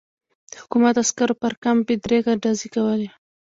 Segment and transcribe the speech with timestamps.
[0.51, 3.09] د حکومت عسکرو پر کمپ بې دریغه ډزې کولې.